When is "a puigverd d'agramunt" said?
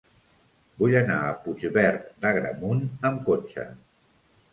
1.25-2.81